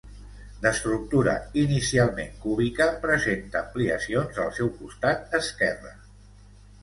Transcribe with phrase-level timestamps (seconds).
[0.61, 5.93] D'estructura inicialment cúbica presenta ampliacions al seu costat esquerre.